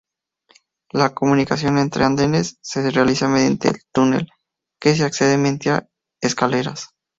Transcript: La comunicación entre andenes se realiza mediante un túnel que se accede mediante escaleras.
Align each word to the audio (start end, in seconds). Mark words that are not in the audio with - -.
La 0.91 1.13
comunicación 1.13 1.77
entre 1.77 2.05
andenes 2.05 2.57
se 2.63 2.89
realiza 2.89 3.27
mediante 3.27 3.67
un 3.69 3.75
túnel 3.91 4.29
que 4.79 4.95
se 4.95 5.03
accede 5.03 5.37
mediante 5.37 5.91
escaleras. 6.21 6.87